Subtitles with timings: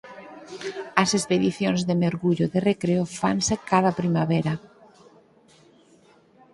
[1.01, 4.53] As expedicións de mergullo de recreo fanse cada primavera.